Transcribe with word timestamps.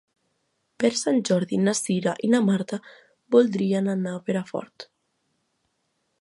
Per 0.83 0.89
Sant 1.01 1.19
Jordi 1.29 1.59
na 1.65 1.75
Cira 1.79 2.13
i 2.27 2.29
na 2.35 2.41
Marta 2.47 2.79
voldrien 3.37 3.93
anar 3.95 4.15
a 4.15 4.23
Perafort. 4.31 4.89